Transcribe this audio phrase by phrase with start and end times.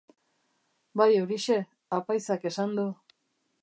[1.01, 1.59] Bai horixe,
[2.01, 2.91] apaizak esan du.